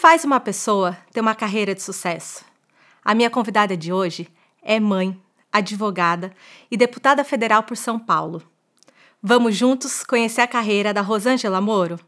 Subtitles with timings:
[0.00, 2.42] faz uma pessoa ter uma carreira de sucesso?
[3.04, 4.28] A minha convidada de hoje
[4.62, 5.14] é mãe,
[5.52, 6.32] advogada
[6.70, 8.42] e deputada federal por São Paulo.
[9.22, 12.00] Vamos juntos conhecer a carreira da Rosângela Moro?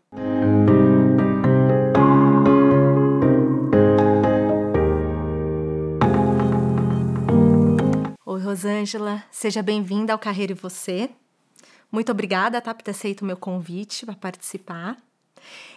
[8.24, 11.10] Oi, Rosângela, seja bem-vinda ao Carreira e Você.
[11.90, 14.96] Muito obrigada tá, por ter aceito o meu convite para participar.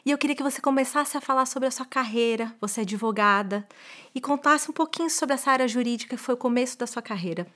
[0.06, 3.68] E eu queria que você começasse a falar sobre a sua carreira, você é advogada,
[4.14, 7.48] e contasse um pouquinho sobre essa área jurídica que foi o começo da sua carreira.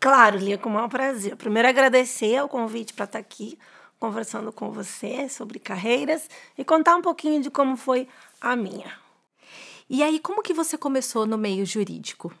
[0.00, 1.36] Claro, Lia, com o maior prazer.
[1.36, 3.58] Primeiro, agradecer o convite para estar aqui
[3.98, 8.08] conversando com você sobre carreiras e contar um pouquinho de como foi
[8.40, 8.90] a minha.
[9.88, 12.32] E aí, como que você começou no meio jurídico?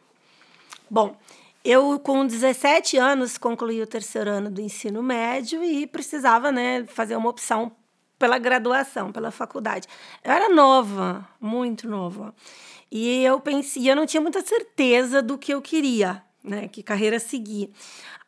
[0.88, 1.16] Bom,
[1.62, 7.16] eu, com 17 anos, concluí o terceiro ano do ensino médio e precisava né, fazer
[7.16, 7.70] uma opção
[8.20, 9.88] pela graduação, pela faculdade.
[10.22, 12.34] Eu era nova, muito nova.
[12.92, 17.18] E eu pensei, eu não tinha muita certeza do que eu queria, né, que carreira
[17.18, 17.72] seguir.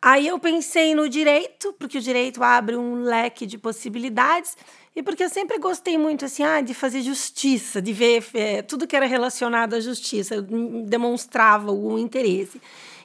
[0.00, 4.56] Aí eu pensei no direito, porque o direito abre um leque de possibilidades,
[4.96, 8.86] e porque eu sempre gostei muito assim, ah, de fazer justiça, de ver é, tudo
[8.86, 10.40] que era relacionado à justiça,
[10.86, 12.60] demonstrava o interesse.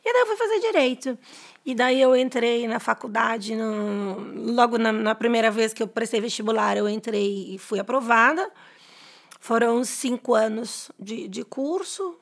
[0.06, 1.18] E daí eu fui fazer direito.
[1.68, 6.22] E daí eu entrei na faculdade, no, logo na, na, primeira vez que eu prestei
[6.22, 8.50] vestibular, eu entrei e fui aprovada.
[9.42, 12.16] Foram cinco anos de, de curso.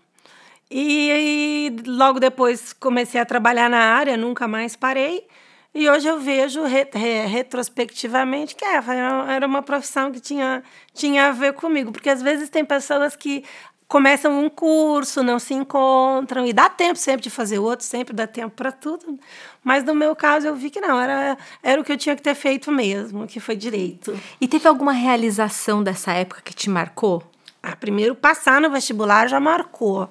[0.68, 5.28] E, e logo depois comecei a trabalhar na área, nunca mais parei.
[5.76, 8.82] E hoje eu vejo re, re, retrospectivamente que é,
[9.30, 11.92] era uma profissão que tinha, tinha a ver comigo.
[11.92, 13.44] Porque às vezes tem pessoas que
[13.88, 18.26] começam um curso, não se encontram, e dá tempo sempre de fazer outro, sempre dá
[18.26, 19.20] tempo para tudo.
[19.64, 22.22] Mas no meu caso eu vi que não, era, era o que eu tinha que
[22.22, 24.18] ter feito mesmo, que foi direito.
[24.40, 27.24] E teve alguma realização dessa época que te marcou?
[27.62, 30.10] Ah, primeiro, passar no vestibular já marcou,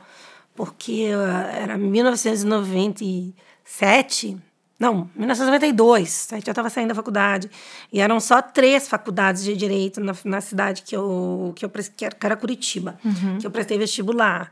[0.54, 1.08] porque
[1.52, 4.36] era 1997
[4.78, 7.48] não, 1992, eu estava saindo da faculdade.
[7.92, 12.26] E eram só três faculdades de direito na, na cidade que eu, que eu que
[12.26, 13.38] era Curitiba, uhum.
[13.38, 14.50] que eu prestei vestibular.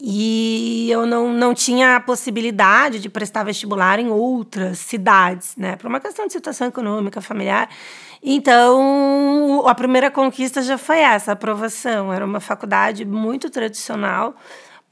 [0.00, 5.76] E eu não, não tinha a possibilidade de prestar vestibular em outras cidades, né?
[5.76, 7.68] Por uma questão de situação econômica, familiar.
[8.22, 12.12] Então, a primeira conquista já foi essa, a aprovação.
[12.12, 14.36] Era uma faculdade muito tradicional.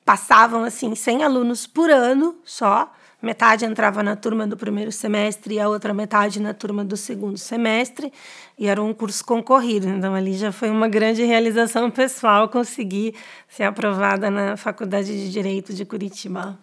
[0.05, 2.91] Passavam, assim, 100 alunos por ano só
[3.21, 7.39] metade entrava na turma do primeiro semestre e a outra metade na turma do segundo
[7.39, 8.13] semestre,
[8.59, 9.89] e era um curso concorrido.
[9.89, 13.15] Então, ali já foi uma grande realização pessoal conseguir
[13.49, 16.59] ser aprovada na Faculdade de Direito de Curitiba.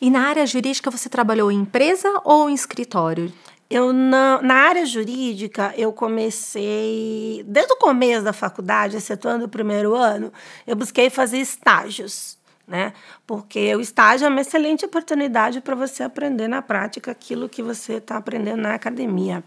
[0.00, 3.32] E na área jurídica, você trabalhou em empresa ou em escritório?
[3.70, 9.94] Eu não, na área jurídica, eu comecei, desde o começo da faculdade, excetuando o primeiro
[9.94, 10.32] ano,
[10.66, 12.92] eu busquei fazer estágios né?
[13.26, 17.94] Porque o estágio é uma excelente oportunidade para você aprender na prática aquilo que você
[17.94, 19.44] está aprendendo na academia.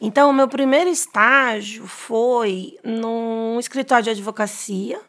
[0.00, 5.00] Então, o meu primeiro estágio foi num escritório de advocacia,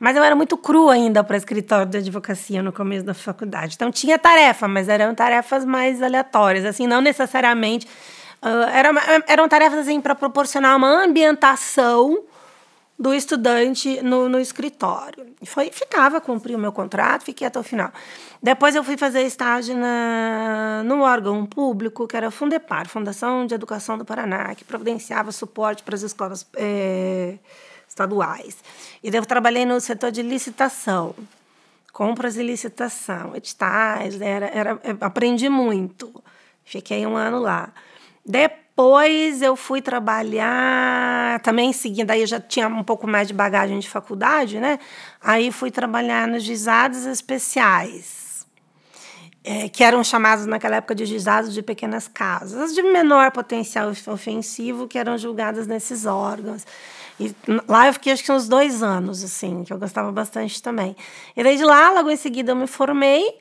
[0.00, 3.76] mas eu era muito cru ainda para escritório de advocacia no começo da faculdade.
[3.76, 7.86] Então, tinha tarefa, mas eram tarefas mais aleatórias, assim, não necessariamente.
[8.42, 8.90] Uh, era,
[9.26, 12.24] eram tarefas assim, para proporcionar uma ambientação
[12.98, 15.26] do estudante no, no escritório.
[15.40, 17.92] E foi, ficava, cumpri o meu contrato, fiquei até o final.
[18.42, 23.54] Depois eu fui fazer estágio na, no órgão público, que era a Fundepar, Fundação de
[23.54, 27.38] Educação do Paraná, que providenciava suporte para as escolas é,
[27.86, 28.56] estaduais.
[29.02, 31.14] E eu trabalhei no setor de licitação,
[31.92, 36.12] compras e licitação, editais, era, era, aprendi muito.
[36.64, 37.72] Fiquei um ano lá.
[38.24, 43.32] Depois, depois eu fui trabalhar, também seguindo, aí eu já tinha um pouco mais de
[43.32, 44.78] bagagem de faculdade, né?
[45.18, 48.46] Aí fui trabalhar nos juizados especiais,
[49.42, 54.86] é, que eram chamados naquela época de juizados de pequenas casas, de menor potencial ofensivo,
[54.86, 56.66] que eram julgadas nesses órgãos.
[57.18, 57.34] E
[57.66, 60.94] lá eu fiquei acho que uns dois anos, assim, que eu gostava bastante também.
[61.34, 63.38] E desde lá, logo em seguida, eu me formei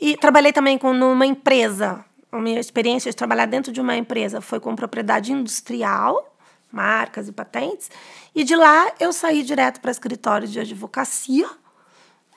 [0.00, 2.02] e trabalhei também com, numa empresa
[2.32, 6.34] a minha experiência de trabalhar dentro de uma empresa foi com propriedade industrial,
[6.72, 7.90] marcas e patentes,
[8.34, 11.46] e de lá eu saí direto para escritório de advocacia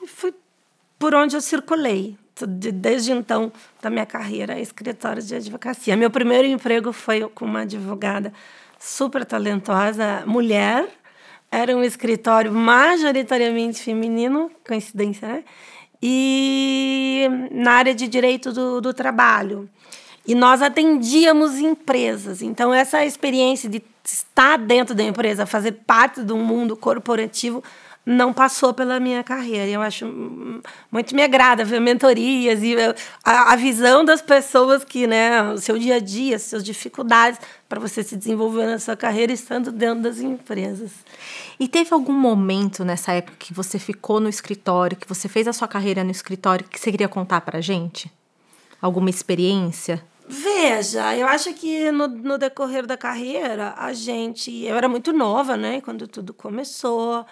[0.03, 0.33] e fui
[1.00, 2.18] por onde eu circulei.
[2.74, 3.50] Desde então,
[3.81, 5.95] da minha carreira, escritório de advocacia.
[5.95, 8.33] Meu primeiro emprego foi com uma advogada
[8.77, 10.86] super talentosa, mulher.
[11.50, 15.44] Era um escritório majoritariamente feminino, coincidência, né?
[16.01, 19.69] E na área de direito do, do trabalho.
[20.27, 22.42] E nós atendíamos empresas.
[22.42, 27.63] Então, essa experiência de estar dentro da empresa, fazer parte do mundo corporativo,
[28.06, 29.68] não passou pela minha carreira.
[29.68, 30.06] Eu acho
[30.92, 32.75] muito me agrada ver mentorias e
[33.24, 37.80] a, a visão das pessoas que, né, o seu dia a dia, suas dificuldades para
[37.80, 40.92] você se desenvolver na sua carreira estando dentro das empresas.
[41.60, 45.54] E teve algum momento nessa época que você ficou no escritório, que você fez a
[45.54, 48.12] sua carreira no escritório, que você queria contar para gente?
[48.80, 50.04] Alguma experiência?
[50.67, 54.51] Veja, eu acho que no, no decorrer da carreira, a gente.
[54.63, 55.79] Eu era muito nova, né?
[55.81, 57.25] Quando tudo começou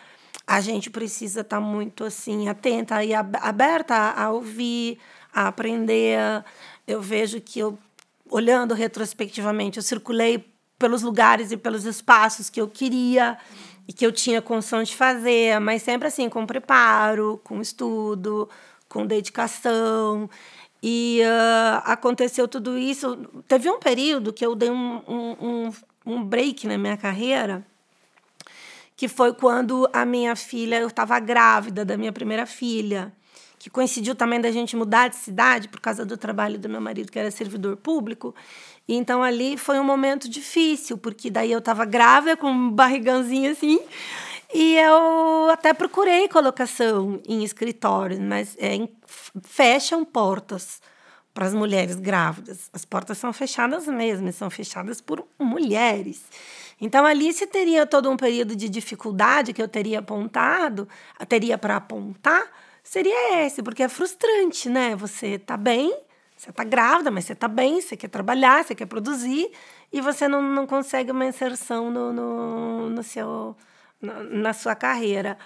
[0.45, 4.99] a gente precisa estar tá muito assim atenta e aberta a ouvir,
[5.33, 6.43] a aprender.
[6.85, 7.77] Eu vejo que eu
[8.29, 10.45] olhando retrospectivamente, eu circulei
[10.77, 13.37] pelos lugares e pelos espaços que eu queria
[13.87, 18.49] e que eu tinha condição de fazer, mas sempre assim com preparo, com estudo,
[18.89, 20.29] com dedicação.
[20.85, 23.15] E uh, aconteceu tudo isso.
[23.47, 25.71] Teve um período que eu dei um, um,
[26.05, 27.65] um break na minha carreira
[28.95, 33.11] que foi quando a minha filha, eu estava grávida da minha primeira filha,
[33.59, 37.11] que coincidiu também da gente mudar de cidade por causa do trabalho do meu marido,
[37.11, 38.35] que era servidor público.
[38.87, 43.51] E então ali foi um momento difícil, porque daí eu estava grávida, com um barrigãozinho
[43.51, 43.79] assim,
[44.53, 48.87] e eu até procurei colocação em escritórios, mas é,
[49.41, 50.81] fecham portas
[51.33, 52.69] para as mulheres grávidas.
[52.71, 56.23] As portas são fechadas mesmo, são fechadas por mulheres.
[56.79, 60.87] Então, ali se teria todo um período de dificuldade que eu teria apontado,
[61.27, 62.45] teria para apontar,
[62.83, 64.95] seria esse, porque é frustrante, né?
[64.95, 65.95] Você tá bem,
[66.35, 69.49] você tá grávida, mas você tá bem, você quer trabalhar, você quer produzir,
[69.91, 73.55] e você não, não consegue uma inserção no, no, no seu,
[74.01, 75.37] na sua carreira.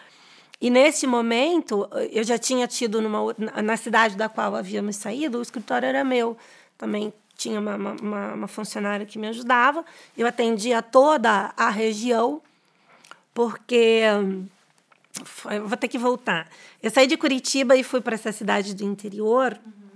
[0.59, 5.42] E nesse momento, eu já tinha tido numa, na cidade da qual havíamos saído, o
[5.42, 6.36] escritório era meu.
[6.77, 9.86] Também tinha uma, uma, uma funcionária que me ajudava.
[10.18, 12.42] Eu atendia toda a região,
[13.33, 14.01] porque.
[15.51, 16.48] Eu vou ter que voltar.
[16.81, 19.87] Eu saí de Curitiba e fui para essa cidade do interior uhum.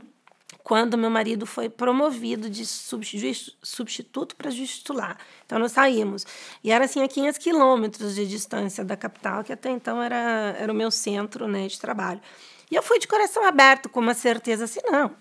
[0.64, 5.18] Quando meu marido foi promovido de substituto para titular.
[5.46, 6.26] Então, nós saímos.
[6.64, 10.72] E era assim a 500 quilômetros de distância da capital, que até então era, era
[10.72, 12.22] o meu centro né, de trabalho.
[12.70, 15.12] E eu fui de coração aberto, com uma certeza assim, não,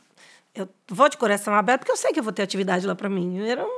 [0.54, 3.08] eu vou de coração aberto porque eu sei que eu vou ter atividade lá para
[3.08, 3.46] mim.
[3.46, 3.68] Eram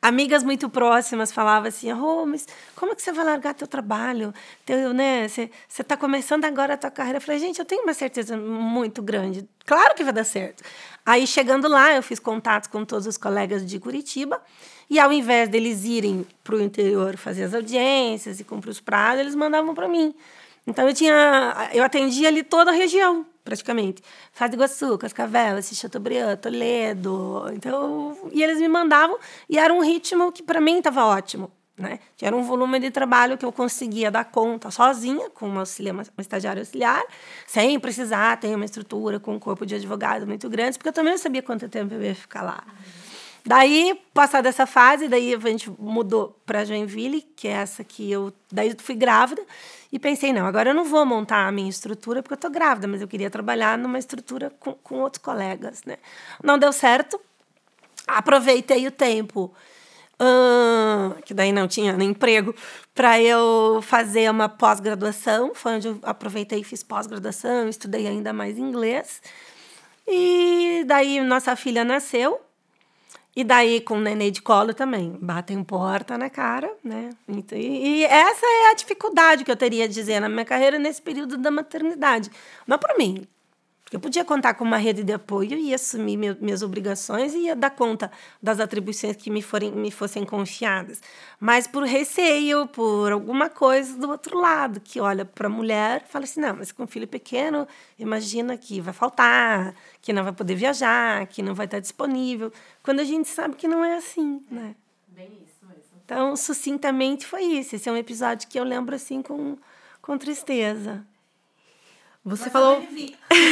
[0.00, 4.32] amigas muito próximas falavam assim: "Oh, mas como é que você vai largar teu trabalho?
[4.64, 7.18] Teu, né, você você tá começando agora a tua carreira".
[7.18, 9.48] Eu falei: "Gente, eu tenho uma certeza muito grande.
[9.66, 10.62] Claro que vai dar certo".
[11.04, 14.40] Aí chegando lá, eu fiz contatos com todos os colegas de Curitiba.
[14.88, 19.20] E ao invés deles irem para o interior fazer as audiências e cumprir os prazos,
[19.20, 20.14] eles mandavam para mim.
[20.66, 24.02] Então eu tinha, eu atendia ali toda a região, praticamente.
[24.32, 27.44] Faz Iguaçu, Cascavel, Chateaubriand, Toledo.
[27.52, 29.18] Então, e eles me mandavam
[29.48, 31.98] e era um ritmo que para mim estava ótimo, né?
[32.20, 36.04] Era um volume de trabalho que eu conseguia dar conta sozinha, com uma, auxiliar, uma
[36.18, 37.02] estagiária auxiliar,
[37.46, 41.12] sem precisar ter uma estrutura com um corpo de advogado muito grande, porque eu também
[41.12, 42.64] não sabia quanto tempo eu ia ficar lá.
[42.66, 43.03] Uhum.
[43.46, 48.32] Daí, passada essa fase, daí a gente mudou para Joinville, que é essa que eu.
[48.50, 49.42] Daí fui grávida
[49.92, 52.88] e pensei, não, agora eu não vou montar a minha estrutura porque eu estou grávida,
[52.88, 55.98] mas eu queria trabalhar numa estrutura com, com outros colegas, né?
[56.42, 57.20] Não deu certo.
[58.06, 59.52] Aproveitei o tempo,
[61.26, 62.54] que daí não tinha nem emprego,
[62.94, 65.54] para eu fazer uma pós-graduação.
[65.54, 69.20] Foi onde eu aproveitei e fiz pós-graduação, estudei ainda mais inglês.
[70.08, 72.40] E daí nossa filha nasceu
[73.36, 77.10] e daí, com o nenê de colo também, batem porta na cara, né?
[77.28, 80.78] Então, e, e, essa é a dificuldade que eu teria de dizer na minha carreira
[80.78, 82.30] nesse período da maternidade.
[82.66, 83.26] Não para mim,
[83.94, 87.54] eu podia contar com uma rede de apoio e assumir meu, minhas obrigações e ia
[87.54, 88.10] dar conta
[88.42, 91.00] das atribuições que me, forem, me fossem confiadas.
[91.38, 96.10] Mas por receio, por alguma coisa do outro lado, que olha para a mulher e
[96.10, 99.72] fala assim: não, mas com filho pequeno, imagina que vai faltar,
[100.02, 102.52] que não vai poder viajar, que não vai estar disponível.
[102.82, 104.74] Quando a gente sabe que não é assim, né?
[105.06, 105.84] Bem isso mesmo.
[106.04, 107.76] Então, sucintamente foi isso.
[107.76, 109.56] Esse é um episódio que eu lembro assim com,
[110.02, 111.06] com tristeza.
[112.24, 112.82] Você falou.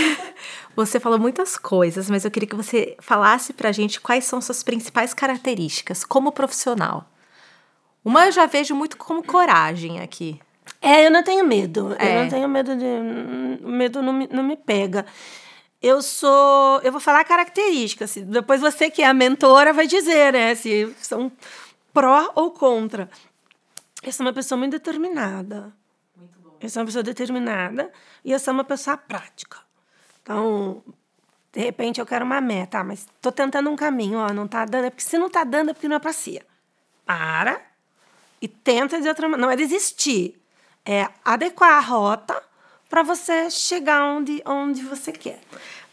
[0.74, 4.62] você falou muitas coisas, mas eu queria que você falasse pra gente quais são suas
[4.62, 7.06] principais características como profissional.
[8.04, 10.40] Uma eu já vejo muito como coragem aqui.
[10.80, 11.94] É, eu não tenho medo.
[11.98, 12.16] É.
[12.16, 13.64] Eu não tenho medo de.
[13.64, 15.04] O medo não me, não me pega.
[15.80, 16.80] Eu sou.
[16.82, 18.16] Eu vou falar características.
[18.16, 20.54] Depois você, que é a mentora, vai dizer, né?
[20.54, 21.30] Se são
[21.92, 23.10] pró ou contra.
[24.02, 25.72] Eu sou uma pessoa muito determinada.
[26.62, 27.90] Eu sou uma pessoa determinada
[28.24, 29.58] e eu sou uma pessoa prática.
[30.22, 30.82] Então,
[31.52, 34.64] de repente eu quero uma meta, ah, mas estou tentando um caminho, ó, não está
[34.64, 36.40] dando, é porque se não está dando é porque não é para si.
[37.04, 37.60] Para
[38.40, 39.46] e tenta de outra maneira.
[39.46, 40.40] Não é desistir,
[40.84, 42.42] É adequar a rota
[42.90, 45.40] para você chegar onde, onde você quer.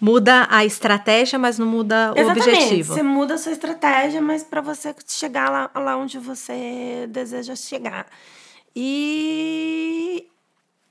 [0.02, 2.50] Muda a estratégia, mas não muda o Exatamente.
[2.50, 2.94] objetivo.
[2.94, 8.08] Você muda a sua estratégia, mas para você chegar lá, lá onde você deseja chegar.
[8.76, 10.29] E,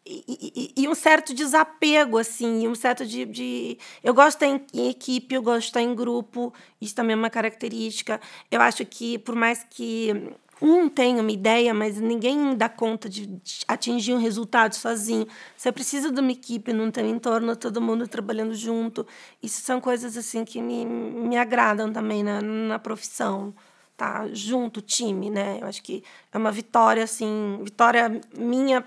[0.09, 3.79] e, e, e um certo desapego, assim, um certo de, de.
[4.03, 7.17] Eu gosto de estar em equipe, eu gosto de estar em grupo, isso também é
[7.17, 8.19] uma característica.
[8.50, 13.41] Eu acho que, por mais que um tem uma ideia, mas ninguém dá conta de
[13.69, 15.27] atingir um resultado sozinho.
[15.57, 19.07] Você precisa de uma equipe no teu entorno, todo mundo trabalhando junto.
[19.43, 23.55] Isso são coisas assim que me, me agradam também na, na profissão.
[23.97, 25.59] Tá junto, time, né?
[25.61, 28.85] Eu acho que é uma vitória, assim, vitória minha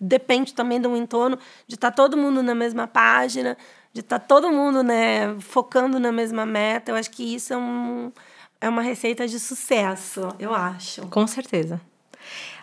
[0.00, 3.56] depende também do entorno, de estar tá todo mundo na mesma página,
[3.92, 6.90] de estar tá todo mundo, né, focando na mesma meta.
[6.92, 8.12] Eu acho que isso é um
[8.60, 11.06] é uma receita de sucesso, eu acho.
[11.08, 11.78] Com certeza.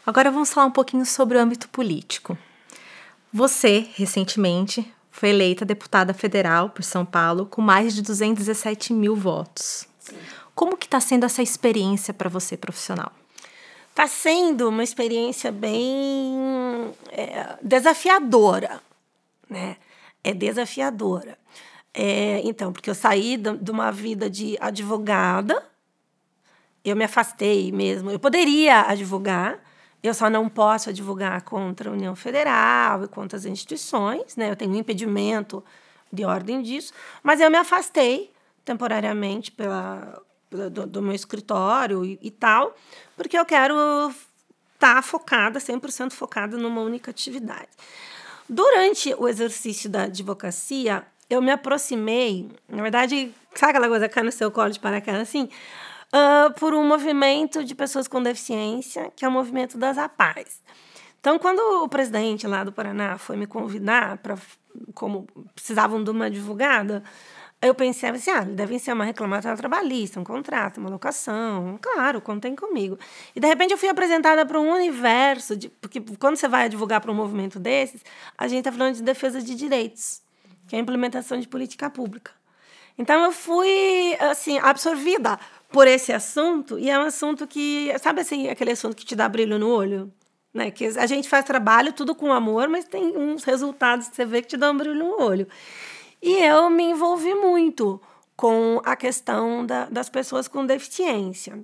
[0.04, 2.36] Agora vamos falar um pouquinho sobre o âmbito político.
[3.32, 9.88] Você, recentemente, foi eleita deputada federal por São Paulo com mais de 217 mil votos.
[10.00, 10.16] Sim.
[10.56, 13.12] Como que está sendo essa experiência para você profissional?
[13.92, 16.36] Está sendo uma experiência bem
[17.12, 18.82] é, desafiadora,
[19.50, 19.78] né?
[20.24, 21.38] É desafiadora.
[21.94, 25.72] É, então, porque eu saí de uma vida de advogada
[26.84, 28.10] eu me afastei mesmo.
[28.10, 29.60] Eu poderia advogar,
[30.02, 34.50] eu só não posso advogar contra a União Federal e contra as instituições, né?
[34.50, 35.64] Eu tenho um impedimento
[36.12, 36.92] de ordem disso,
[37.24, 38.32] mas eu me afastei
[38.66, 40.22] temporariamente pela,
[40.52, 42.76] do, do, meu escritório e, e, tal,
[43.16, 43.74] porque eu quero
[44.74, 47.70] estar tá focada, 100% focada numa única atividade.
[48.48, 54.32] Durante o exercício da advocacia, eu me aproximei, na verdade, sabe aquela coisa cai no
[54.32, 55.50] seu colo de paraquedas assim?
[56.12, 60.62] uh, por um movimento de pessoas com deficiência, que é o movimento das APAES.
[61.20, 64.38] Então, quando o presidente lá do Paraná foi me convidar para
[64.94, 67.04] como precisavam de uma advogada,
[67.62, 71.78] eu pensei assim, ah, devem ser uma reclamatória trabalhista, um contrato, uma locação.
[71.80, 72.98] Claro, contem comigo.
[73.36, 77.00] E de repente eu fui apresentada para um universo de, porque quando você vai advogar
[77.00, 78.04] para um movimento desses,
[78.36, 80.24] a gente está falando de defesa de direitos,
[80.68, 82.32] que é a implementação de política pública.
[82.98, 85.40] Então eu fui assim absorvida
[85.70, 89.30] por esse assunto, e é um assunto que, sabe assim, aquele assunto que te dá
[89.30, 90.12] brilho no olho?
[90.54, 90.70] Né?
[90.70, 94.42] Que a gente faz trabalho tudo com amor, mas tem uns resultados que você vê
[94.42, 95.48] que te dão um brilho no olho.
[96.22, 98.02] E eu me envolvi muito
[98.36, 101.64] com a questão da, das pessoas com deficiência.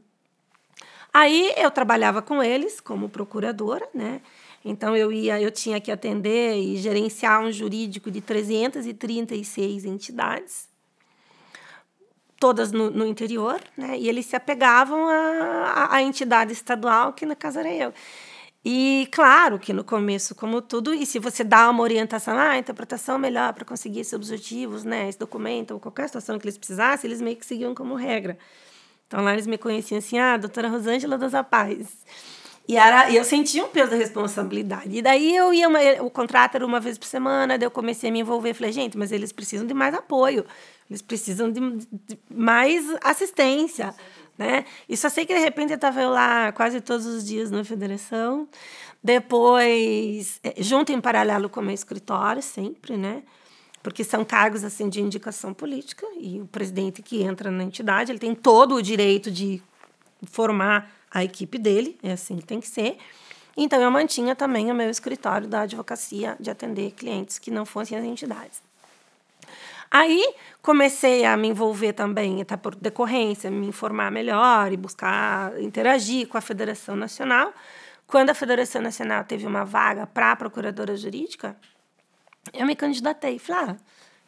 [1.14, 4.22] Aí eu trabalhava com eles como procuradora, né?
[4.64, 10.68] Então eu ia, eu tinha que atender e gerenciar um jurídico de 336 entidades
[12.40, 13.98] todas no, no, interior, né?
[13.98, 17.94] E eles se apegavam à, entidade estadual, que no caso era eu.
[18.70, 23.18] E claro que no começo, como tudo, e se você dá uma orientação, ah, interpretação
[23.18, 27.22] melhor para conseguir esses objetivos, né, esse documento, ou qualquer situação que eles precisassem, eles
[27.22, 28.38] meio que seguiam como regra.
[29.08, 31.88] Então lá eles me conheciam assim, ah, doutora Rosângela das Apaz.
[32.68, 34.98] E era, eu sentia um peso da responsabilidade.
[34.98, 38.10] E daí eu ia, uma, o contrato era uma vez por semana, daí eu comecei
[38.10, 38.54] a me envolver.
[38.54, 40.46] Falei, gente, mas eles precisam de mais apoio,
[40.90, 41.62] eles precisam de,
[42.06, 43.96] de mais assistência.
[44.38, 44.66] Né?
[44.88, 48.48] E só sei que de repente eu estava lá quase todos os dias na federação.
[49.04, 53.24] Depois, é, junto em paralelo com o meu escritório, sempre, né?
[53.82, 58.20] Porque são cargos assim de indicação política e o presidente que entra na entidade, ele
[58.20, 59.62] tem todo o direito de
[60.26, 62.98] formar a equipe dele, é assim que tem que ser.
[63.56, 67.98] Então, eu mantinha também o meu escritório da advocacia de atender clientes que não fossem
[67.98, 68.62] as entidades.
[69.90, 76.28] Aí comecei a me envolver também, até por decorrência, me informar melhor e buscar interagir
[76.28, 77.54] com a Federação Nacional.
[78.06, 81.58] Quando a Federação Nacional teve uma vaga para procuradora jurídica,
[82.54, 83.40] eu me candidatei.
[83.40, 83.78] Falei, ah,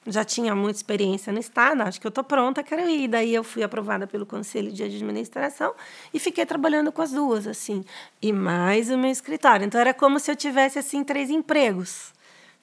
[0.07, 3.07] já tinha muita experiência no Estado, acho que eu estou pronta, quero ir.
[3.07, 5.73] Daí eu fui aprovada pelo Conselho de Administração
[6.13, 7.83] e fiquei trabalhando com as duas, assim.
[8.21, 9.65] E mais o meu escritório.
[9.65, 12.13] Então era como se eu tivesse, assim, três empregos.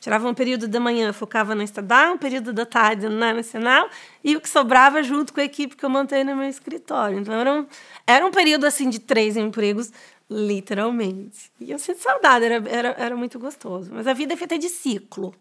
[0.00, 3.88] Tirava um período da manhã, focava no estadual, um período da tarde na nacional
[4.22, 7.18] e o que sobrava junto com a equipe que eu montei no meu escritório.
[7.18, 7.66] Então era um,
[8.06, 9.90] era um período assim de três empregos,
[10.30, 11.50] literalmente.
[11.60, 13.90] E eu sinto saudade, era, era, era muito gostoso.
[13.92, 15.34] Mas a vida é feita de ciclo.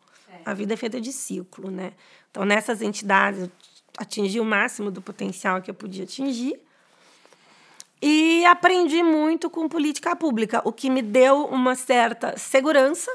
[0.45, 1.93] A vida é feita de ciclo, né?
[2.29, 3.51] Então, nessas entidades, eu
[3.97, 6.59] atingi o máximo do potencial que eu podia atingir.
[8.01, 13.11] E aprendi muito com política pública, o que me deu uma certa segurança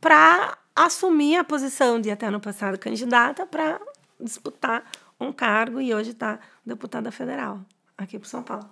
[0.00, 3.80] para assumir a posição de, até no passado, candidata para
[4.18, 4.84] disputar
[5.18, 7.60] um cargo e hoje está deputada federal
[7.96, 8.68] aqui para São Paulo.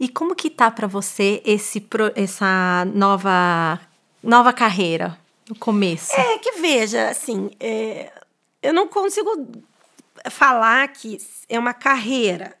[0.00, 3.80] E como que tá para você esse essa nova
[4.22, 5.18] nova carreira,
[5.48, 6.12] no começo?
[6.12, 8.12] É que veja, assim, é,
[8.62, 9.30] eu não consigo
[10.30, 11.18] falar que
[11.48, 12.56] é uma carreira.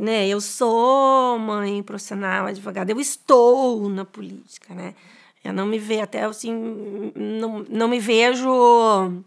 [0.00, 0.28] Né?
[0.28, 4.94] Eu sou mãe profissional, advogada, eu estou na política, né?
[5.42, 9.22] Eu não me vejo até assim, não, não me vejo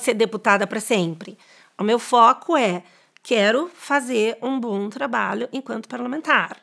[0.00, 1.38] ser deputada para sempre.
[1.78, 2.82] O meu foco é
[3.22, 6.56] quero fazer um bom trabalho enquanto parlamentar.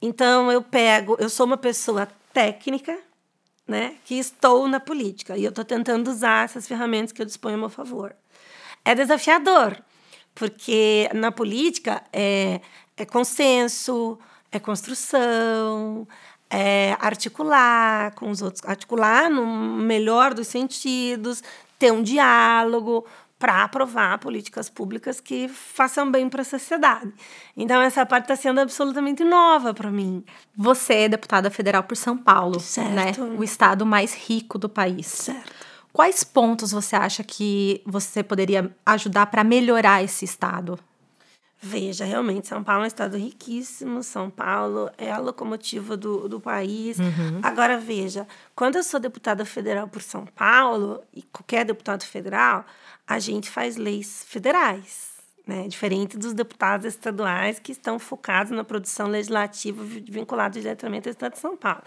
[0.00, 2.98] Então eu pego, eu sou uma pessoa técnica,
[3.66, 7.56] né, que estou na política e eu estou tentando usar essas ferramentas que eu disponho
[7.56, 8.14] a meu favor.
[8.84, 9.76] É desafiador,
[10.34, 12.60] porque na política é,
[12.96, 14.18] é consenso,
[14.50, 16.06] é construção,
[16.50, 21.42] é articular com os outros, articular no melhor dos sentidos,
[21.78, 23.06] ter um diálogo
[23.38, 27.10] para aprovar políticas públicas que façam bem para a sociedade.
[27.56, 30.22] Então, essa parte está sendo absolutamente nova para mim.
[30.54, 32.60] Você é deputada federal por São Paulo, né?
[32.60, 33.24] certo.
[33.24, 33.38] né?
[33.38, 35.06] O estado mais rico do país.
[35.06, 35.52] Certo.
[35.90, 40.78] Quais pontos você acha que você poderia ajudar para melhorar esse estado?
[41.62, 46.40] Veja, realmente, São Paulo é um estado riquíssimo, São Paulo é a locomotiva do, do
[46.40, 46.98] país.
[46.98, 47.40] Uhum.
[47.42, 48.26] Agora, veja,
[48.56, 52.64] quando eu sou deputada federal por São Paulo, e qualquer deputado federal,
[53.06, 55.10] a gente faz leis federais,
[55.46, 55.68] né?
[55.68, 61.40] diferente dos deputados estaduais que estão focados na produção legislativa vinculada diretamente ao estado de
[61.40, 61.82] São Paulo.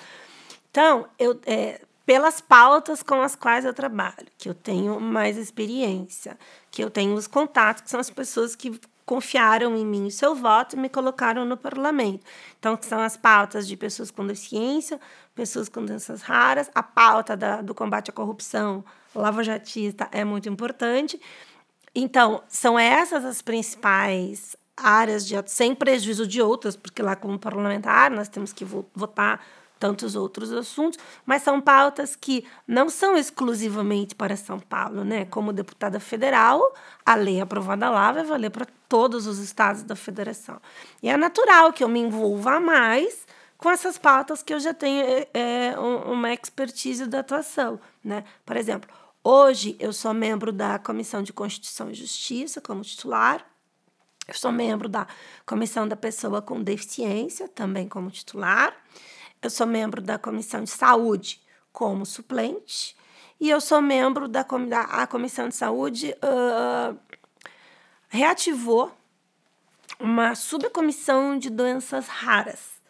[0.70, 6.38] Então, eu, é, pelas pautas com as quais eu trabalho, que eu tenho mais experiência,
[6.70, 10.34] que eu tenho os contatos, que são as pessoas que confiaram em mim o seu
[10.36, 12.26] voto e me colocaram no parlamento.
[12.60, 15.00] Então, são as pautas de pessoas com deficiência,
[15.36, 18.84] pessoas com doenças raras, a pauta da, do combate à corrupção
[19.16, 21.20] lava-jatista é muito importante.
[21.94, 28.10] Então, são essas as principais áreas de sem prejuízo de outras, porque lá como parlamentar
[28.10, 29.40] nós temos que votar
[29.84, 35.25] tantos outros assuntos, mas são pautas que não são exclusivamente para São Paulo, né?
[35.25, 36.74] Como deputada federal,
[37.06, 40.62] a lei aprovada lá vai valer para todos os estados da federação.
[41.02, 45.04] E é natural que eu me envolva mais com essas pautas que eu já tenho
[45.34, 48.24] é, uma expertise da atuação, né?
[48.46, 48.89] Por exemplo,
[49.22, 53.46] hoje eu sou membro da Comissão de Constituição e Justiça como titular.
[54.26, 55.06] Eu sou membro da
[55.46, 58.74] Comissão da Pessoa com Deficiência, também como titular.
[59.43, 61.41] Eu sou membro da Comissão de Saúde
[61.73, 62.95] como suplente
[63.41, 64.45] e eu sou membro da,
[64.89, 66.97] a Comissão de Saúde uh,
[68.08, 68.89] reativou
[69.99, 72.82] uma subcomissão de doenças raras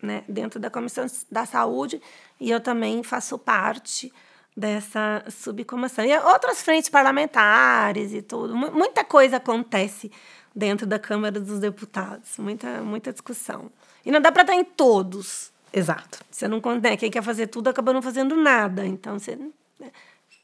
[0.00, 2.00] né, dentro da Comissão da Saúde
[2.38, 4.12] e eu também faço parte
[4.56, 6.04] dessa subcomissão.
[6.04, 8.54] E outras frentes parlamentares e tudo.
[8.54, 10.12] Muita coisa acontece
[10.54, 13.72] dentro da Câmara dos Deputados, muita, muita discussão.
[14.04, 16.20] E não dá para estar em todos, Exato.
[16.30, 18.86] Você não né, quem quer fazer tudo acaba não fazendo nada.
[18.86, 19.90] Então você né,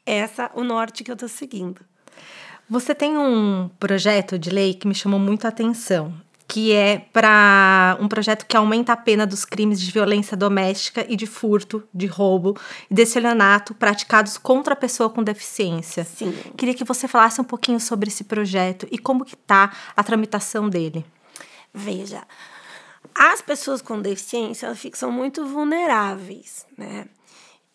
[0.05, 1.81] essa o norte que eu estou seguindo.
[2.69, 6.13] Você tem um projeto de lei que me chamou muito a atenção,
[6.47, 11.15] que é para um projeto que aumenta a pena dos crimes de violência doméstica e
[11.15, 12.57] de furto, de roubo
[12.89, 16.03] e desse estelionato praticados contra a pessoa com deficiência.
[16.03, 16.33] Sim.
[16.55, 20.69] Queria que você falasse um pouquinho sobre esse projeto e como que está a tramitação
[20.69, 21.05] dele.
[21.73, 22.23] Veja,
[23.15, 27.07] as pessoas com deficiência elas são muito vulneráveis, né?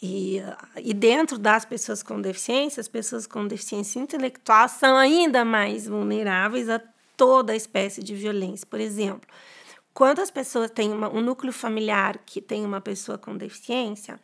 [0.00, 0.40] E,
[0.76, 6.68] e dentro das pessoas com deficiência, as pessoas com deficiência intelectual são ainda mais vulneráveis
[6.68, 6.80] a
[7.16, 8.64] toda espécie de violência.
[8.64, 9.28] Por exemplo,
[9.92, 14.20] quando as pessoas têm uma, um núcleo familiar que tem uma pessoa com deficiência,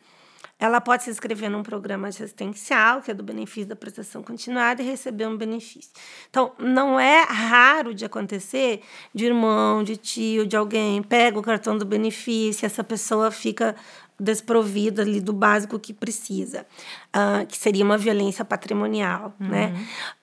[0.57, 4.85] ela pode se inscrever num programa assistencial, que é do benefício da prestação continuada, e
[4.85, 5.91] receber um benefício.
[6.29, 8.81] Então, não é raro de acontecer
[9.13, 13.75] de irmão, de tio, de alguém, pega o cartão do benefício, essa pessoa fica
[14.19, 16.65] desprovida ali do básico que precisa,
[17.13, 19.47] uh, que seria uma violência patrimonial, uhum.
[19.47, 19.73] né?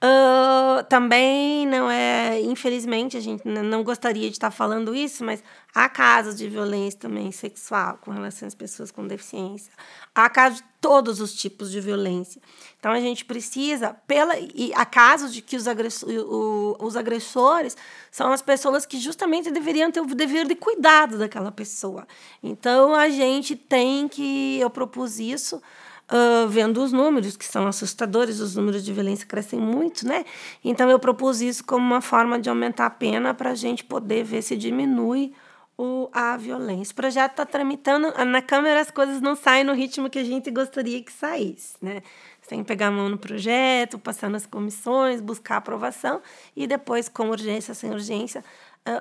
[0.03, 5.43] Uh, também não é, infelizmente, a gente não gostaria de estar falando isso, mas
[5.75, 9.73] há casos de violência também sexual com relação às pessoas com deficiência.
[10.15, 12.43] Há casos de todos os tipos de violência.
[12.79, 17.77] Então a gente precisa, pela e há casos de que os, agressor, o, os agressores
[18.11, 22.07] são as pessoas que justamente deveriam ter o dever de cuidado daquela pessoa.
[22.43, 25.63] Então a gente tem que, eu propus isso,
[26.11, 30.25] Uh, vendo os números, que são assustadores, os números de violência crescem muito, né?
[30.63, 34.23] Então eu propus isso como uma forma de aumentar a pena para a gente poder
[34.23, 35.33] ver se diminui
[35.77, 36.93] o, a violência.
[36.93, 40.51] O projeto está tramitando, na Câmara as coisas não saem no ritmo que a gente
[40.51, 42.03] gostaria que saísse, né?
[42.41, 46.21] Você tem que pegar a mão no projeto, passar nas comissões, buscar aprovação
[46.57, 48.45] e depois, com urgência, sem urgência,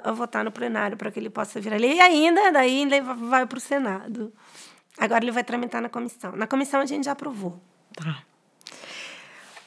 [0.07, 1.95] uh, votar no plenário para que ele possa vir ali.
[1.95, 4.31] E ainda, daí vai para o Senado.
[4.97, 6.35] Agora ele vai tramitar na comissão.
[6.35, 7.59] Na comissão a gente já aprovou.
[7.93, 8.23] Tá.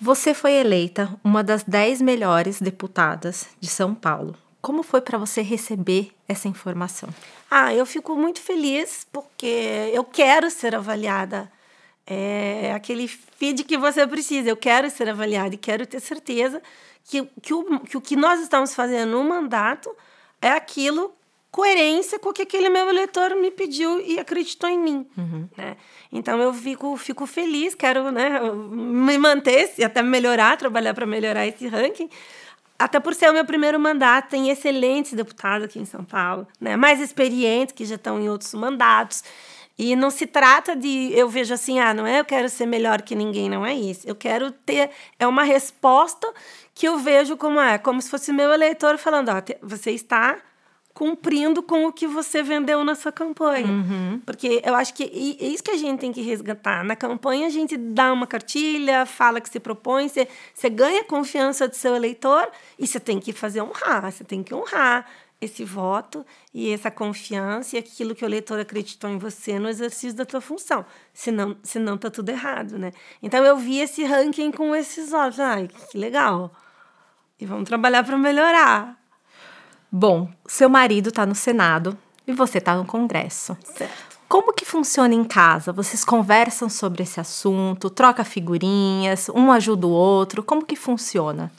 [0.01, 4.37] Você foi eleita uma das dez melhores deputadas de São Paulo.
[4.61, 7.09] Como foi para você receber essa informação?
[7.51, 11.51] Ah, eu fico muito feliz porque eu quero ser avaliada.
[12.07, 14.49] É aquele feed que você precisa.
[14.49, 16.63] Eu quero ser avaliada e quero ter certeza
[17.05, 19.95] que, que, o, que o que nós estamos fazendo no mandato
[20.41, 21.15] é aquilo
[21.55, 25.07] coerência com o que aquele meu eleitor me pediu e acreditou em mim.
[25.17, 25.49] Uhum.
[25.57, 25.77] Né?
[26.11, 28.41] Então eu fico, fico feliz, quero né,
[28.73, 32.11] me manter e até melhorar, trabalhar para melhorar esse ranking.
[32.77, 36.77] Até por ser o meu primeiro mandato, tem excelentes deputados aqui em São Paulo, né?
[36.77, 39.23] mais experientes que já estão em outros mandatos.
[39.79, 43.01] E não se trata de, eu vejo assim, ah, não é eu quero ser melhor
[43.01, 44.09] que ninguém, não é isso.
[44.09, 44.91] Eu quero ter,
[45.21, 46.27] é uma resposta
[46.75, 50.37] que eu vejo como é, como se fosse meu eleitor falando, ó, você está
[50.95, 53.67] cumprindo com o que você vendeu na sua campanha.
[53.67, 54.23] Uhum.
[54.25, 56.85] Porque eu acho que é isso que a gente tem que resgatar.
[56.85, 61.05] Na campanha, a gente dá uma cartilha, fala que se propõe, você, você ganha a
[61.05, 65.05] confiança do seu eleitor e você tem que fazer honrar, você tem que honrar
[65.41, 70.17] esse voto e essa confiança e aquilo que o eleitor acreditou em você no exercício
[70.17, 70.87] da tua função.
[71.13, 72.93] Senão, senão tá tudo errado, né?
[73.21, 75.41] Então eu vi esse ranking com esses olhos.
[75.41, 76.53] Ai, que legal.
[77.39, 79.04] E vamos trabalhar para melhorar.
[79.97, 83.57] Bom, seu marido está no Senado e você está no Congresso.
[83.63, 84.19] Certo.
[84.29, 85.73] Como que funciona em casa?
[85.73, 90.43] Vocês conversam sobre esse assunto, troca figurinhas, um ajuda o outro?
[90.43, 91.53] Como que funciona?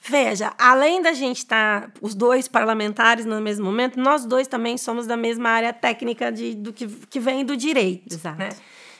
[0.00, 4.78] Veja, além da gente estar, tá, os dois parlamentares no mesmo momento, nós dois também
[4.78, 8.14] somos da mesma área técnica de, do que, que vem do direito.
[8.14, 8.38] Exato.
[8.38, 8.48] Né?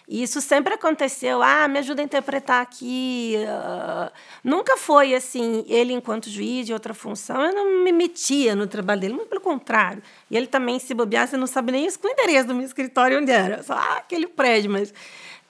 [0.09, 1.43] E isso sempre aconteceu.
[1.43, 3.37] Ah, me ajuda a interpretar aqui.
[3.38, 4.12] Uh,
[4.43, 9.01] nunca foi assim, ele enquanto juiz de outra função, eu não me metia no trabalho
[9.01, 10.03] dele, muito pelo contrário.
[10.31, 13.31] E ele também, se bobear, você não sabe nem o endereço do meu escritório onde
[13.31, 13.62] era.
[13.62, 14.93] Só ah, aquele prédio, mas...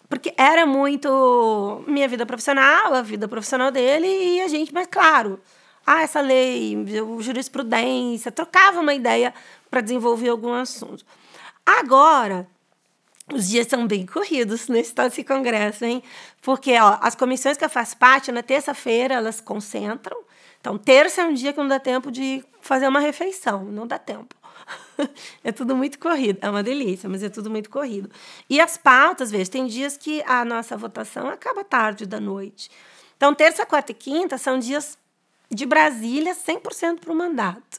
[0.09, 5.41] Porque era muito minha vida profissional, a vida profissional dele e a gente, mas claro,
[5.87, 6.77] ah, essa lei,
[7.21, 9.33] jurisprudência, trocava uma ideia
[9.71, 11.03] para desenvolver algum assunto.
[11.65, 12.47] Agora,
[13.30, 16.02] os dias são bem corridos nesse congresso, hein?
[16.40, 20.18] Porque ó, as comissões que eu faço parte, na terça-feira, elas concentram.
[20.61, 23.98] Então, terça é um dia que não dá tempo de fazer uma refeição, não dá
[23.98, 24.35] tempo.
[25.42, 26.38] é tudo muito corrido.
[26.40, 28.11] É uma delícia, mas é tudo muito corrido.
[28.48, 32.70] E as pautas, veja, tem dias que a nossa votação acaba tarde da noite.
[33.16, 34.98] Então, terça, quarta e quinta são dias
[35.50, 37.78] de Brasília 100% para o mandato.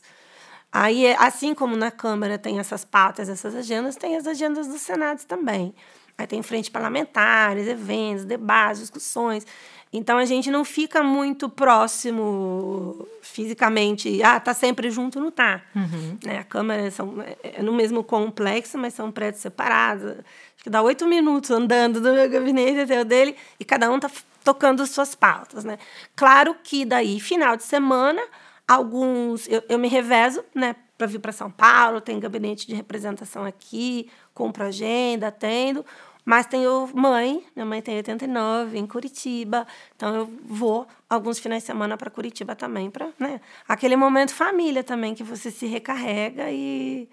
[0.73, 5.23] Aí, assim como na Câmara tem essas pautas, essas agendas, tem as agendas do Senado
[5.25, 5.71] também.
[6.17, 9.45] Aí tem frente parlamentares, eventos, debates, discussões.
[9.91, 14.23] Então a gente não fica muito próximo fisicamente.
[14.23, 15.61] Ah, tá sempre junto, não tá.
[15.75, 16.17] Uhum.
[16.23, 16.39] Né?
[16.39, 20.09] A Câmara são, é, é no mesmo complexo, mas são prédios separados.
[20.09, 23.99] Acho que dá oito minutos andando do meu gabinete até o dele e cada um
[23.99, 24.09] tá
[24.43, 25.63] tocando suas pautas.
[25.63, 25.77] Né?
[26.15, 28.23] Claro que daí, final de semana,
[28.67, 33.43] Alguns eu, eu me revezo, né, para vir para São Paulo, tem gabinete de representação
[33.45, 35.85] aqui, compro agenda, atendo.
[36.25, 39.67] Mas tenho mãe, minha mãe tem 89, em Curitiba.
[39.95, 44.83] Então eu vou alguns finais de semana para Curitiba também, para né, aquele momento família
[44.83, 47.09] também, que você se recarrega e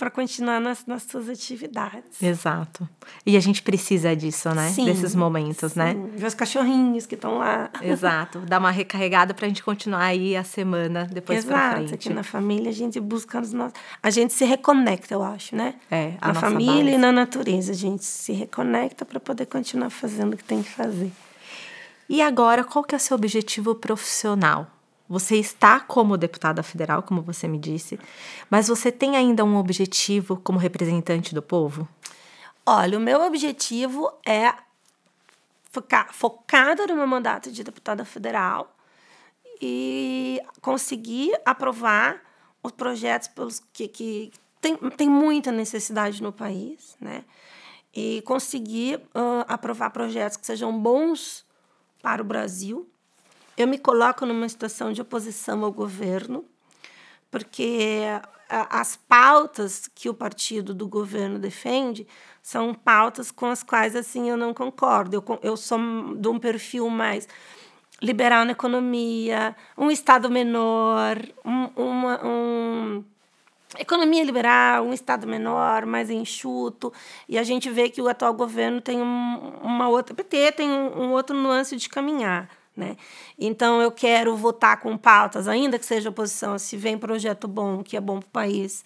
[0.00, 2.22] para continuar nas, nas suas atividades.
[2.22, 2.88] Exato.
[3.26, 4.70] E a gente precisa disso, né?
[4.70, 5.92] Sim, Desses momentos, né?
[5.92, 5.98] sim.
[5.98, 6.10] né?
[6.16, 7.68] Ver os cachorrinhos que estão lá.
[7.82, 8.38] Exato.
[8.40, 11.92] Dar uma recarregada para a gente continuar aí a semana depois para frente.
[11.92, 13.78] Aqui na família a gente busca os nossos...
[14.02, 15.74] A gente se reconecta, eu acho, né?
[15.90, 16.94] É, a Na família base.
[16.94, 17.72] e na natureza.
[17.72, 21.12] A gente se reconecta para poder continuar fazendo o que tem que fazer.
[22.08, 24.66] E agora, qual que é o seu objetivo profissional?
[25.10, 27.98] Você está como deputada federal, como você me disse,
[28.48, 31.88] mas você tem ainda um objetivo como representante do povo?
[32.64, 34.54] Olha, o meu objetivo é
[35.72, 38.72] ficar focada no meu mandato de deputada federal
[39.60, 42.22] e conseguir aprovar
[42.62, 47.24] os projetos pelos que, que tem, tem muita necessidade no país, né?
[47.92, 51.44] E conseguir uh, aprovar projetos que sejam bons
[52.00, 52.88] para o Brasil,
[53.56, 56.44] eu me coloco numa situação de oposição ao governo,
[57.30, 58.02] porque
[58.48, 62.06] as pautas que o partido do governo defende
[62.42, 65.16] são pautas com as quais assim eu não concordo.
[65.16, 65.78] Eu, eu sou
[66.16, 67.28] de um perfil mais
[68.02, 73.04] liberal na economia, um Estado menor, um, uma, um,
[73.78, 76.92] economia liberal, um Estado menor, mais enxuto.
[77.28, 80.14] E a gente vê que o atual governo tem um, uma outra.
[80.14, 82.48] PT tem um, um outro nuance de caminhar.
[82.80, 82.96] Né?
[83.38, 87.94] Então, eu quero votar com pautas, ainda que seja oposição, se vem projeto bom, que
[87.94, 88.82] é bom para o país,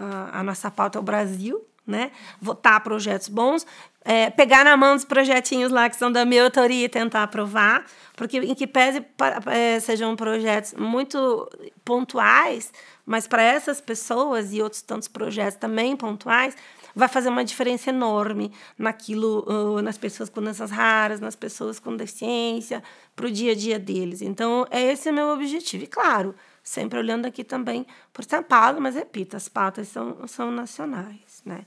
[0.00, 2.10] uh, a nossa pauta é o Brasil, né?
[2.40, 3.64] Votar projetos bons,
[4.04, 7.84] é, pegar na mão dos projetinhos lá que são da minha autoria e tentar aprovar,
[8.16, 9.04] porque em que pese
[9.46, 11.48] é, sejam projetos muito
[11.84, 12.72] pontuais,
[13.06, 16.56] mas para essas pessoas e outros tantos projetos também pontuais,
[16.94, 21.96] vai fazer uma diferença enorme naquilo, uh, nas pessoas com doenças raras, nas pessoas com
[21.96, 22.82] deficiência,
[23.14, 24.22] para o dia a dia deles.
[24.22, 25.84] Então, é esse o meu objetivo.
[25.84, 30.50] E claro, sempre olhando aqui também por São Paulo, mas repito, as pautas são, são
[30.50, 31.60] nacionais, né?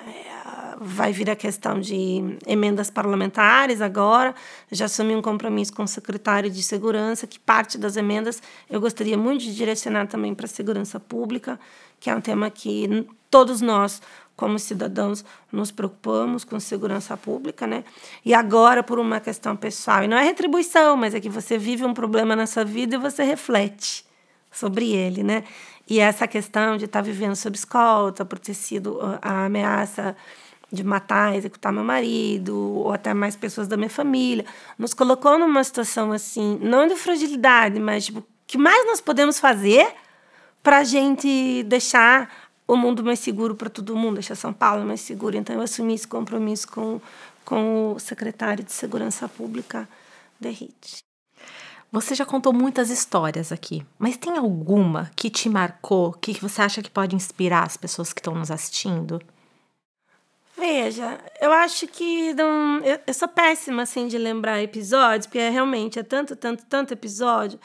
[0.00, 4.34] É, vai vir a questão de emendas parlamentares agora.
[4.70, 9.18] Já assumi um compromisso com o secretário de Segurança, que parte das emendas eu gostaria
[9.18, 11.60] muito de direcionar também para a segurança pública,
[12.00, 14.02] que é um tema que todos nós,
[14.36, 17.84] como cidadãos, nos preocupamos com segurança pública, né?
[18.24, 21.84] E agora, por uma questão pessoal, e não é retribuição, mas é que você vive
[21.84, 24.04] um problema na sua vida e você reflete
[24.50, 25.44] sobre ele, né?
[25.88, 30.16] E essa questão de estar tá vivendo sob escolta, por ter sido a ameaça
[30.72, 34.46] de matar, executar meu marido, ou até mais pessoas da minha família,
[34.78, 39.86] nos colocou numa situação assim, não de fragilidade, mas tipo, que mais nós podemos fazer
[40.62, 42.30] para a gente deixar
[42.72, 45.36] o mundo mais seguro para todo mundo, deixar São Paulo mais seguro.
[45.36, 47.00] Então, eu assumi esse compromisso com,
[47.44, 49.88] com o secretário de Segurança Pública,
[50.40, 51.02] Derrite.
[51.90, 56.82] Você já contou muitas histórias aqui, mas tem alguma que te marcou, que você acha
[56.82, 59.20] que pode inspirar as pessoas que estão nos assistindo?
[60.56, 65.50] Veja, eu acho que não, eu, eu sou péssima assim de lembrar episódios, porque é,
[65.50, 67.60] realmente é tanto, tanto, tanto episódio.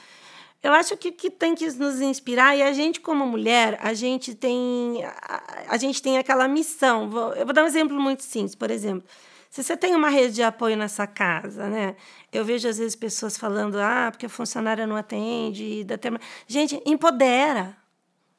[0.68, 4.36] Eu acho que que tem que nos inspirar e a gente como mulher, a gente
[4.36, 7.10] tem a, a gente tem aquela missão.
[7.10, 9.08] Vou, eu vou dar um exemplo muito simples, por exemplo.
[9.50, 11.96] Se você tem uma rede de apoio nessa casa, né?
[12.34, 15.86] Eu vejo às vezes pessoas falando, ah, porque a funcionária não atende.
[15.86, 16.20] Dá tempo.
[16.46, 17.78] Gente, empodera.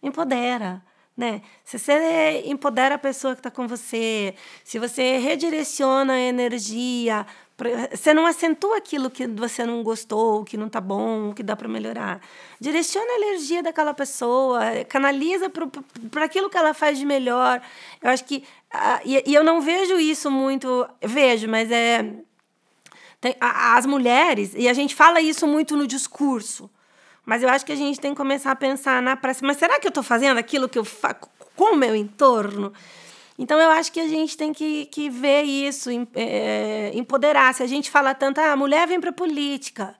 [0.02, 0.84] Empodera.
[1.16, 1.40] Né?
[1.64, 7.26] Se você empodera a pessoa que está com você, se você redireciona a energia,
[7.90, 11.66] você não acentua aquilo que você não gostou, que não está bom, que dá para
[11.66, 12.20] melhorar.
[12.60, 17.60] Direciona a energia daquela pessoa, canaliza para aquilo que ela faz de melhor.
[18.00, 18.44] Eu acho que.
[19.04, 20.88] E, eu não vejo isso muito.
[21.02, 22.08] Vejo, mas é.
[23.20, 26.70] Tem, as mulheres, e a gente fala isso muito no discurso,
[27.26, 29.44] mas eu acho que a gente tem que começar a pensar na prática.
[29.44, 32.72] Mas será que eu estou fazendo aquilo que eu faço com o meu entorno?
[33.38, 37.54] Então, eu acho que a gente tem que, que ver isso, é, empoderar.
[37.54, 39.94] Se a gente fala tanto, ah, mulher vem para política,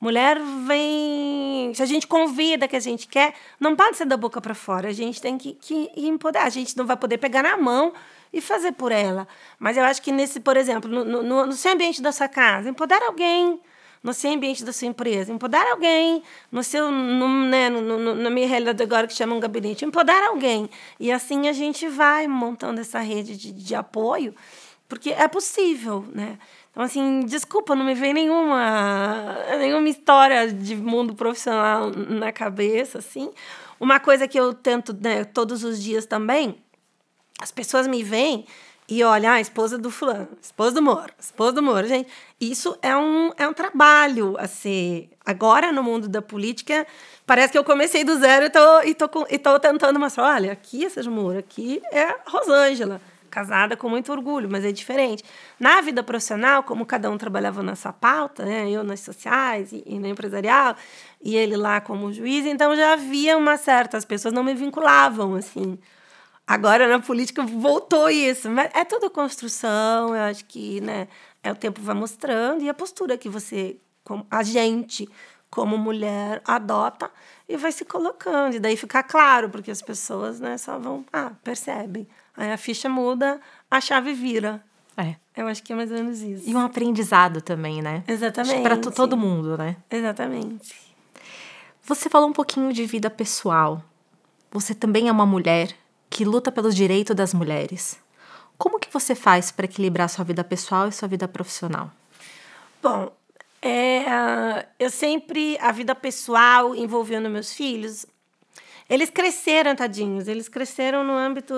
[0.00, 1.74] mulher vem.
[1.74, 4.88] Se a gente convida que a gente quer, não pode ser da boca para fora.
[4.88, 6.46] A gente tem que, que empoderar.
[6.46, 7.92] A gente não vai poder pegar na mão
[8.32, 9.26] e fazer por ela.
[9.58, 12.70] Mas eu acho que nesse, por exemplo, no, no, no seu ambiente da sua casa,
[12.70, 13.60] empoderar alguém
[14.02, 18.30] no seu ambiente da sua empresa, empoderar alguém no seu, no, né, no, no, na
[18.30, 20.70] minha realidade agora que chama um gabinete, empoderar alguém.
[20.98, 24.34] E assim a gente vai montando essa rede de, de apoio,
[24.88, 26.38] porque é possível, né?
[26.70, 33.30] Então, assim, desculpa, não me vem nenhuma, nenhuma história de mundo profissional na cabeça, assim.
[33.78, 36.56] Uma coisa que eu tento né, todos os dias também,
[37.40, 38.46] as pessoas me veem
[38.90, 42.10] e olha, a esposa do fulano, esposa do Moro, esposa do Moro, gente.
[42.40, 45.08] Isso é um, é um trabalho a ser.
[45.24, 46.84] Agora, no mundo da política,
[47.24, 50.50] parece que eu comecei do zero e tô, e tô, e tô tentando mostrar: olha,
[50.50, 53.00] aqui é Sérgio Moro, aqui é Rosângela,
[53.30, 55.22] casada com muito orgulho, mas é diferente.
[55.60, 59.84] Na vida profissional, como cada um trabalhava na sua pauta, né, eu nas sociais e,
[59.86, 60.74] e na empresarial,
[61.22, 63.96] e ele lá como juiz, então já havia uma certa.
[63.96, 65.78] As pessoas não me vinculavam assim
[66.50, 71.06] Agora na política voltou isso, mas é tudo construção, eu acho que, né,
[71.44, 73.76] é o tempo vai mostrando e a postura que você,
[74.28, 75.08] a gente,
[75.48, 77.08] como mulher, adota
[77.48, 78.56] e vai se colocando.
[78.56, 82.04] E daí fica claro, porque as pessoas, né, só vão, ah, percebem.
[82.36, 84.60] Aí a ficha muda, a chave vira.
[84.96, 85.14] É.
[85.36, 86.50] Eu acho que é mais ou menos isso.
[86.50, 88.02] E um aprendizado também, né?
[88.08, 88.62] Exatamente.
[88.62, 89.76] Para todo mundo, né?
[89.88, 90.74] Exatamente.
[91.84, 93.84] Você falou um pouquinho de vida pessoal.
[94.50, 95.78] Você também é uma mulher
[96.10, 97.98] que luta pelos direitos das mulheres.
[98.58, 101.90] Como que você faz para equilibrar sua vida pessoal e sua vida profissional?
[102.82, 103.10] Bom,
[103.62, 108.04] é, eu sempre a vida pessoal envolvendo meus filhos,
[108.88, 111.54] eles cresceram, tadinhos, eles cresceram no âmbito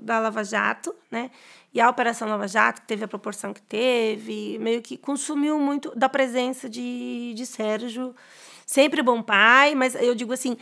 [0.00, 1.30] da Lava Jato, né?
[1.72, 5.94] E a Operação Lava Jato, que teve a proporção que teve, meio que consumiu muito
[5.94, 8.12] da presença de, de Sérgio.
[8.66, 10.58] Sempre bom pai, mas eu digo assim.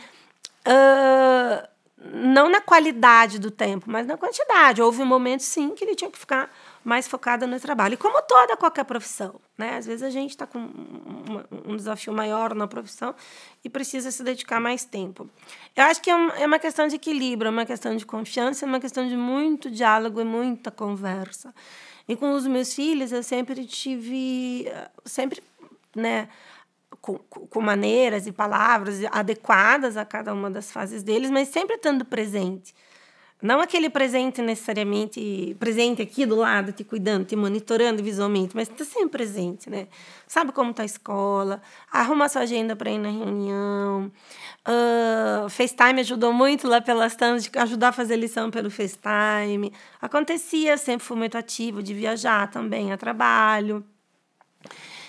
[0.67, 1.67] Uh,
[1.99, 4.81] não na qualidade do tempo, mas na quantidade.
[4.81, 6.51] Houve momentos, sim, que ele tinha que ficar
[6.83, 7.95] mais focada no trabalho.
[7.95, 9.77] E como toda qualquer profissão, né?
[9.77, 13.15] Às vezes a gente está com um, um desafio maior na profissão
[13.63, 15.29] e precisa se dedicar mais tempo.
[15.75, 18.63] Eu acho que é uma, é uma questão de equilíbrio, é uma questão de confiança,
[18.63, 21.53] é uma questão de muito diálogo e muita conversa.
[22.07, 24.71] E com os meus filhos, eu sempre tive,
[25.03, 25.43] sempre,
[25.95, 26.29] né,
[27.01, 32.05] com, com maneiras e palavras adequadas a cada uma das fases deles, mas sempre estando
[32.05, 32.73] presente.
[33.39, 38.83] Não aquele presente necessariamente presente aqui do lado, te cuidando, te monitorando visualmente, mas está
[38.83, 39.87] sempre presente, né?
[40.27, 44.11] Sabe como está a escola, arruma sua agenda para ir na reunião.
[44.67, 49.71] Uh, FaceTime ajudou muito lá pelas tantas, de ajudar a fazer lição pelo FaceTime.
[50.01, 51.37] Acontecia, sempre fui muito
[51.83, 53.85] de viajar também a trabalho.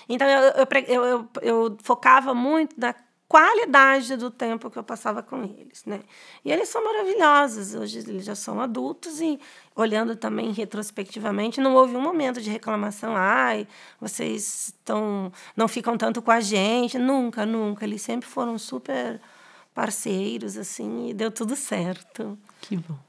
[0.09, 2.95] Então, eu, eu, eu, eu, focava muito na
[3.27, 6.01] qualidade do tempo que eu passava com eles, né?
[6.43, 9.39] E eles são maravilhosos, hoje eles já são adultos e
[9.75, 13.67] olhando também retrospectivamente, não houve um momento de reclamação, ai,
[14.01, 19.21] vocês estão não ficam tanto com a gente, nunca, nunca, eles sempre foram super
[19.75, 22.35] parceiros assim e deu tudo certo.
[22.61, 23.08] Que bom.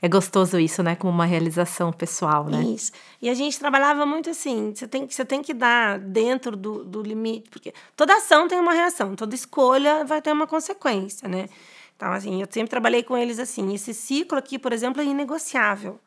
[0.00, 0.96] É gostoso isso, né?
[0.96, 2.62] Como uma realização pessoal, né?
[2.62, 2.92] Isso.
[3.20, 7.02] E a gente trabalhava muito assim, você tem, você tem que dar dentro do, do
[7.02, 11.48] limite, porque toda ação tem uma reação, toda escolha vai ter uma consequência, né?
[11.96, 16.00] Então, assim, eu sempre trabalhei com eles assim, esse ciclo aqui, por exemplo, é inegociável.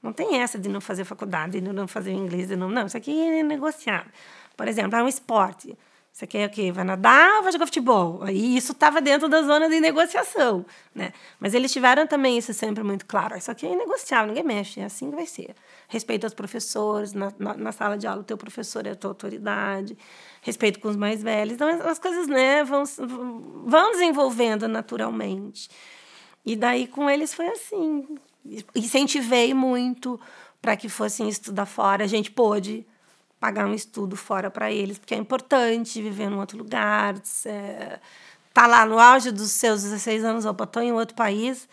[0.00, 2.68] Não tem essa de não fazer faculdade, de não fazer inglês, de não...
[2.68, 4.10] Não, isso aqui é inegociável.
[4.56, 5.76] Por exemplo, é um esporte.
[6.12, 6.70] Você quer o quê?
[6.70, 8.22] Vai nadar ou vai jogar futebol?
[8.22, 11.10] Aí isso estava dentro da zona de negociação, né?
[11.40, 13.34] Mas eles tiveram também isso sempre muito claro.
[13.34, 15.54] Isso aqui é negociável, ninguém mexe, é assim que vai ser.
[15.88, 19.10] Respeito aos professores, na, na, na, sala de aula o teu professor é a tua
[19.10, 19.96] autoridade,
[20.42, 21.54] respeito com os mais velhos.
[21.54, 22.84] Então as coisas né, vão,
[23.64, 25.70] vão desenvolvendo naturalmente.
[26.44, 28.06] E daí com eles foi assim.
[28.74, 30.20] Incentivei muito
[30.60, 32.04] para que fossem estudar fora.
[32.04, 32.86] A gente pôde
[33.42, 37.98] pagar um estudo fora para eles, porque é importante viver num outro lugar, é,
[38.54, 41.68] tá lá no auge dos seus 16 anos, opa, tô em outro país,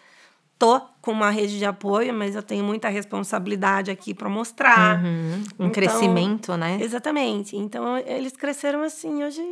[0.57, 4.97] tô com uma rede de apoio, mas eu tenho muita responsabilidade aqui para mostrar.
[4.97, 5.43] Uhum.
[5.59, 6.79] Um então, crescimento, né?
[6.81, 7.55] Exatamente.
[7.55, 9.47] Então, eles cresceram assim, hoje...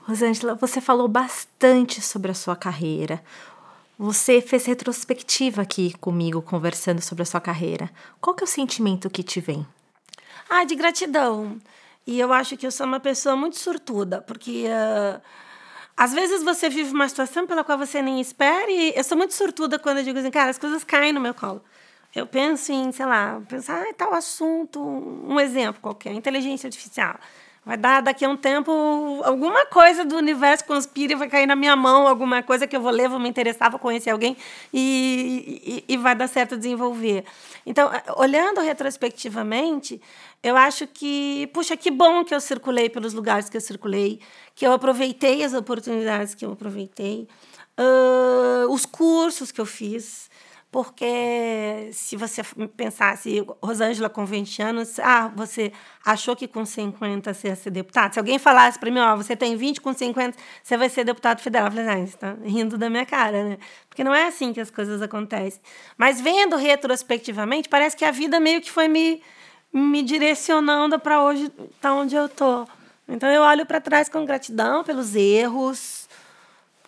[0.00, 3.22] Rosângela, você falou bastante sobre a sua carreira.
[3.96, 7.88] Você fez retrospectiva aqui comigo, conversando sobre a sua carreira.
[8.20, 9.64] Qual que é o sentimento que te vem?
[10.48, 11.60] Ah, de gratidão.
[12.06, 15.20] E eu acho que eu sou uma pessoa muito sortuda, porque uh,
[15.96, 19.34] às vezes você vive uma situação pela qual você nem espera, e eu sou muito
[19.34, 21.62] sortuda quando eu digo assim, cara, as coisas caem no meu colo.
[22.14, 27.18] Eu penso em, sei lá, pensar, ah, tal assunto, um exemplo qualquer, inteligência artificial.
[27.66, 28.70] Vai dar daqui a um tempo
[29.24, 32.80] alguma coisa do universo conspira e vai cair na minha mão, alguma coisa que eu
[32.80, 34.36] vou ler, vou me interessar, vou conhecer alguém
[34.72, 37.24] e, e, e vai dar certo desenvolver.
[37.66, 40.00] Então, olhando retrospectivamente,
[40.44, 44.20] eu acho que, puxa, que bom que eu circulei pelos lugares que eu circulei,
[44.54, 47.26] que eu aproveitei as oportunidades que eu aproveitei,
[47.76, 50.30] uh, os cursos que eu fiz
[50.76, 52.42] porque se você
[52.76, 55.72] pensasse, Rosângela com 20 anos, ah, você
[56.04, 58.12] achou que com 50 você ia ser deputado?
[58.12, 61.40] Se alguém falasse para mim, ó, você tem 20, com 50 você vai ser deputado
[61.40, 63.58] federal, eu falei, ah, você está rindo da minha cara, né?
[63.88, 65.62] Porque não é assim que as coisas acontecem.
[65.96, 69.22] Mas vendo retrospectivamente, parece que a vida meio que foi me,
[69.72, 72.68] me direcionando para hoje, tá onde eu tô.
[73.08, 76.05] Então eu olho para trás com gratidão pelos erros,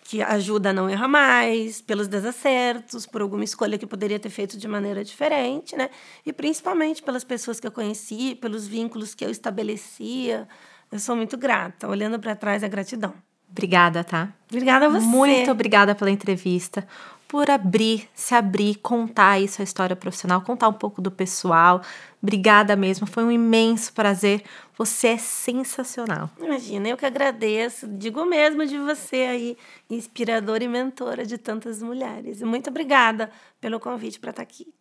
[0.09, 4.57] que ajuda a não errar mais, pelos desacertos, por alguma escolha que poderia ter feito
[4.57, 5.87] de maneira diferente, né?
[6.25, 10.47] E principalmente pelas pessoas que eu conheci, pelos vínculos que eu estabelecia.
[10.91, 11.87] Eu sou muito grata.
[11.87, 13.13] Olhando para trás, é gratidão.
[13.51, 14.33] Obrigada, tá?
[14.49, 15.05] Obrigada a você.
[15.05, 16.87] Muito obrigada pela entrevista,
[17.29, 21.79] por abrir, se abrir, contar aí sua história profissional, contar um pouco do pessoal.
[22.21, 24.43] Obrigada mesmo, foi um imenso prazer.
[24.75, 26.31] Você é sensacional.
[26.39, 27.87] Imagina, eu que agradeço.
[27.87, 32.41] Digo mesmo de você aí, inspiradora e mentora de tantas mulheres.
[32.41, 33.29] Muito obrigada
[33.61, 34.73] pelo convite para estar aqui.